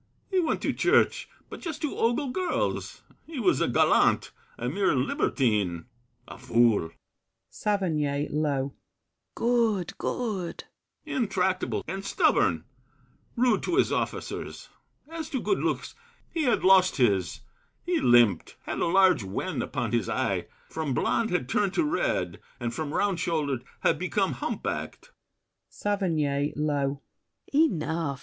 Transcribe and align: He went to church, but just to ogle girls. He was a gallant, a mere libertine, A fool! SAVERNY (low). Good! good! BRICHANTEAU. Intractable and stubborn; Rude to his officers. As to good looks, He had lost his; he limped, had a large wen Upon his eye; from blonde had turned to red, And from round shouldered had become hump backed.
He 0.31 0.39
went 0.39 0.63
to 0.63 0.73
church, 0.73 1.29
but 1.47 1.61
just 1.61 1.83
to 1.83 1.95
ogle 1.95 2.29
girls. 2.31 3.03
He 3.27 3.39
was 3.39 3.61
a 3.61 3.67
gallant, 3.67 4.31
a 4.57 4.67
mere 4.67 4.95
libertine, 4.95 5.85
A 6.27 6.39
fool! 6.39 6.89
SAVERNY 7.51 8.29
(low). 8.31 8.73
Good! 9.35 9.95
good! 9.99 10.63
BRICHANTEAU. 11.05 11.15
Intractable 11.17 11.83
and 11.87 12.03
stubborn; 12.03 12.63
Rude 13.35 13.61
to 13.61 13.75
his 13.75 13.91
officers. 13.91 14.69
As 15.07 15.29
to 15.29 15.39
good 15.39 15.59
looks, 15.59 15.93
He 16.33 16.45
had 16.45 16.63
lost 16.63 16.95
his; 16.97 17.41
he 17.85 17.99
limped, 18.01 18.55
had 18.63 18.79
a 18.79 18.87
large 18.87 19.23
wen 19.23 19.61
Upon 19.61 19.91
his 19.91 20.09
eye; 20.09 20.47
from 20.71 20.95
blonde 20.95 21.29
had 21.29 21.47
turned 21.47 21.75
to 21.75 21.83
red, 21.83 22.39
And 22.59 22.73
from 22.73 22.91
round 22.91 23.19
shouldered 23.19 23.63
had 23.81 23.99
become 23.99 24.31
hump 24.41 24.63
backed. 24.63 25.11